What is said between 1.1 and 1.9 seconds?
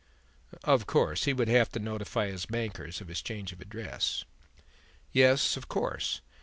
he would have to